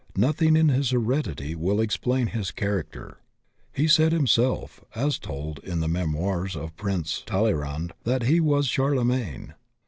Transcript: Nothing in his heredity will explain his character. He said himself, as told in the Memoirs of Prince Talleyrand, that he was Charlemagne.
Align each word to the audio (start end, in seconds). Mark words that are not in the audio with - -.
Nothing 0.15 0.55
in 0.55 0.69
his 0.69 0.89
heredity 0.89 1.53
will 1.53 1.79
explain 1.79 2.25
his 2.25 2.49
character. 2.49 3.19
He 3.71 3.87
said 3.87 4.11
himself, 4.11 4.83
as 4.95 5.19
told 5.19 5.59
in 5.59 5.79
the 5.79 5.87
Memoirs 5.87 6.55
of 6.55 6.75
Prince 6.75 7.21
Talleyrand, 7.27 7.93
that 8.03 8.23
he 8.23 8.39
was 8.39 8.65
Charlemagne. 8.65 9.53